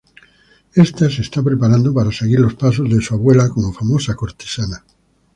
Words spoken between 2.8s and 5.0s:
de su abuela como famosa cortesana.